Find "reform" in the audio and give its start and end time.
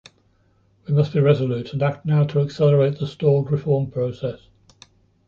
3.51-3.91